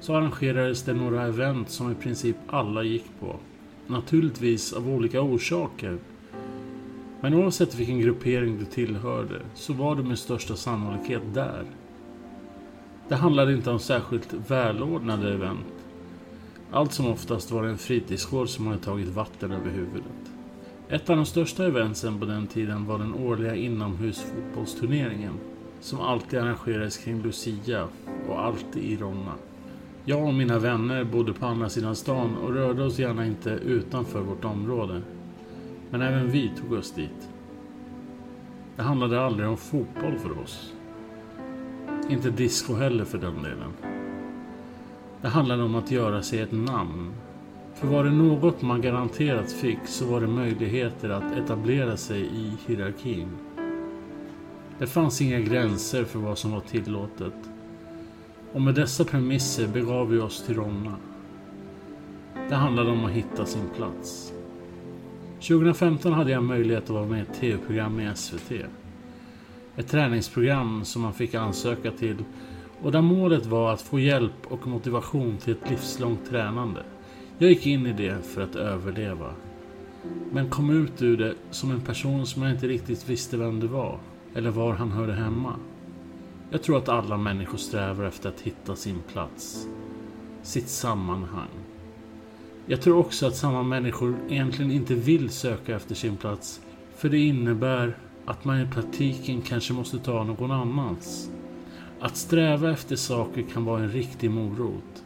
[0.00, 3.36] så arrangerades det några event som i princip alla gick på.
[3.86, 5.98] Naturligtvis av olika orsaker.
[7.20, 11.64] Men oavsett vilken gruppering du tillhörde så var du med största sannolikhet där.
[13.08, 15.66] Det handlade inte om särskilt välordnade event.
[16.70, 20.32] Allt som oftast var det en fritidsgård som hade tagit vatten över huvudet.
[20.88, 25.34] Ett av de största eventen på den tiden var den årliga inomhusfotbollsturneringen
[25.80, 27.88] som alltid arrangerades kring Lucia
[28.28, 29.34] och alltid i Ronna.
[30.08, 34.20] Jag och mina vänner bodde på andra sidan stan och rörde oss gärna inte utanför
[34.20, 35.02] vårt område.
[35.90, 37.28] Men även vi tog oss dit.
[38.76, 40.72] Det handlade aldrig om fotboll för oss.
[42.10, 43.72] Inte disco heller för den delen.
[45.22, 47.12] Det handlade om att göra sig ett namn.
[47.74, 52.52] För var det något man garanterat fick så var det möjligheter att etablera sig i
[52.66, 53.28] hierarkin.
[54.78, 57.34] Det fanns inga gränser för vad som var tillåtet.
[58.52, 60.96] Och med dessa premisser begav vi oss till Ronna.
[62.48, 64.32] Det handlade om att hitta sin plats.
[65.40, 68.52] 2015 hade jag möjlighet att vara med i ett tv-program i SVT.
[69.76, 72.16] Ett träningsprogram som man fick ansöka till
[72.82, 76.82] och där målet var att få hjälp och motivation till ett livslångt tränande.
[77.38, 79.32] Jag gick in i det för att överleva.
[80.32, 83.66] Men kom ut ur det som en person som jag inte riktigt visste vem det
[83.66, 83.98] var
[84.34, 85.54] eller var han hörde hemma.
[86.50, 89.68] Jag tror att alla människor strävar efter att hitta sin plats.
[90.42, 91.48] Sitt sammanhang.
[92.66, 96.60] Jag tror också att samma människor egentligen inte vill söka efter sin plats.
[96.96, 101.30] För det innebär att man i praktiken kanske måste ta någon annans.
[102.00, 105.04] Att sträva efter saker kan vara en riktig morot.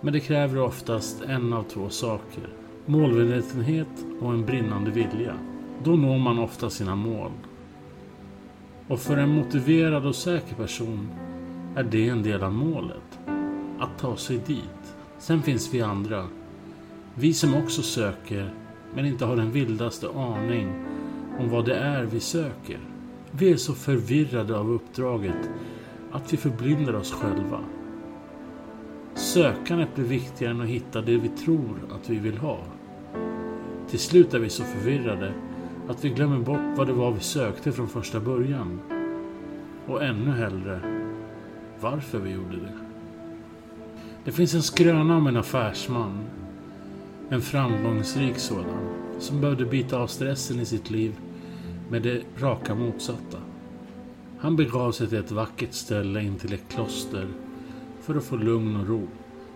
[0.00, 2.48] Men det kräver oftast en av två saker.
[2.86, 5.34] Målmedvetenhet och en brinnande vilja.
[5.84, 7.30] Då når man ofta sina mål.
[8.92, 11.08] Och för en motiverad och säker person
[11.76, 13.18] är det en del av målet.
[13.78, 14.94] Att ta sig dit.
[15.18, 16.26] Sen finns vi andra.
[17.14, 18.54] Vi som också söker
[18.94, 20.68] men inte har den vildaste aning
[21.38, 22.78] om vad det är vi söker.
[23.30, 25.50] Vi är så förvirrade av uppdraget
[26.12, 27.60] att vi förblindar oss själva.
[29.14, 32.58] Sökandet blir viktigare än att hitta det vi tror att vi vill ha.
[33.90, 35.32] Till slut är vi så förvirrade
[35.88, 38.80] att vi glömmer bort vad det var vi sökte från första början.
[39.86, 40.80] Och ännu hellre
[41.80, 42.72] varför vi gjorde det.
[44.24, 46.18] Det finns en skröna om en affärsman.
[47.28, 48.88] En framgångsrik sådan.
[49.18, 51.14] Som behövde bita av stressen i sitt liv
[51.90, 53.38] med det raka motsatta.
[54.38, 57.28] Han begav sig till ett vackert ställe intill ett kloster
[58.00, 59.08] för att få lugn och ro.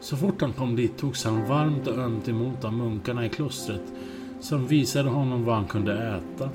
[0.00, 3.92] Så fort han kom dit togs han varmt och ömt emot av munkarna i klostret
[4.42, 6.50] som visade honom vad han kunde äta,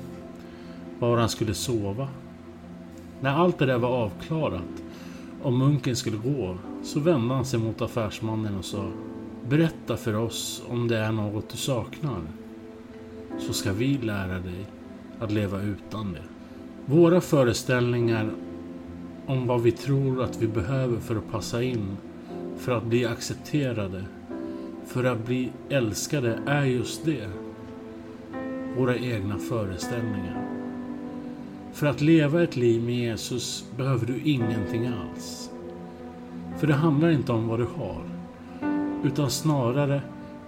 [0.98, 2.08] var han skulle sova.
[3.20, 4.82] När allt det där var avklarat
[5.42, 8.84] och munken skulle gå så vände han sig mot affärsmannen och sa
[9.48, 12.20] Berätta för oss om det är något du saknar.
[13.38, 14.66] Så ska vi lära dig
[15.20, 16.22] att leva utan det.
[16.86, 18.30] Våra föreställningar
[19.26, 21.96] om vad vi tror att vi behöver för att passa in,
[22.58, 24.04] för att bli accepterade,
[24.86, 27.47] för att bli älskade är just det.
[28.76, 30.48] Våra egna föreställningar.
[31.72, 35.50] För att leva ett liv med Jesus behöver du ingenting alls.
[36.58, 38.02] För det handlar inte om vad du har,
[39.04, 40.02] utan snarare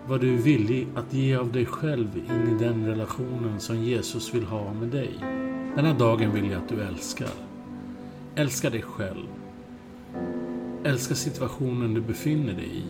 [0.09, 4.35] vad du är villig att ge av dig själv in i den relationen som Jesus
[4.35, 5.11] vill ha med dig.
[5.77, 7.31] Den här dagen vill jag att du älskar.
[8.35, 9.27] Älska dig själv.
[10.85, 12.83] Älska situationen du befinner dig i.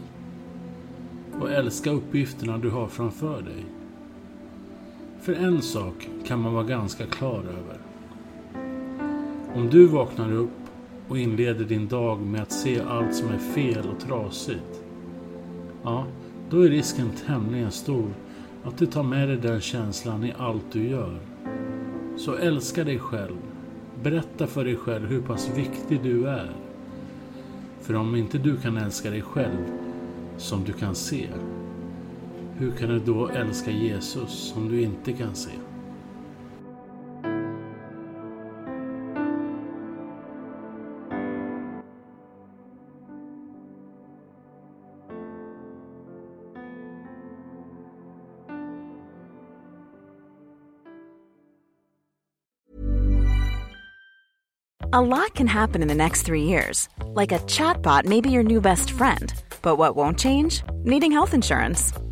[1.40, 3.64] Och älska uppgifterna du har framför dig.
[5.20, 7.78] För en sak kan man vara ganska klar över.
[9.54, 10.50] Om du vaknar upp
[11.08, 14.84] och inleder din dag med att se allt som är fel och trasigt.
[15.82, 16.06] Ja,
[16.50, 18.14] då är risken tämligen stor
[18.64, 21.18] att du tar med dig den känslan i allt du gör.
[22.16, 23.36] Så älska dig själv.
[24.02, 26.50] Berätta för dig själv hur pass viktig du är.
[27.80, 29.64] För om inte du kan älska dig själv
[30.36, 31.28] som du kan se,
[32.60, 35.50] hur kan du då älska Jesus som du inte kan se?
[54.92, 56.88] A lot can happen in the next three years.
[57.14, 59.32] Like a chatbot may be your new best friend.
[59.62, 60.62] But what won't change?
[60.84, 62.09] Needing health insurance.